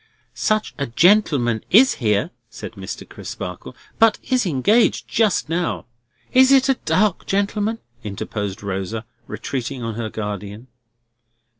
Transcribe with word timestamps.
"Such 0.33 0.73
a 0.79 0.87
gentleman 0.87 1.63
is 1.69 1.93
here," 2.01 2.31
said 2.49 2.71
Mr. 2.71 3.07
Crisparkle, 3.07 3.75
"but 3.99 4.17
is 4.23 4.47
engaged 4.47 5.07
just 5.07 5.47
now." 5.47 5.85
"Is 6.33 6.51
it 6.51 6.67
a 6.69 6.73
dark 6.85 7.27
gentleman?" 7.27 7.77
interposed 8.03 8.63
Rosa, 8.63 9.05
retreating 9.27 9.83
on 9.83 9.93
her 9.93 10.09
guardian. 10.09 10.69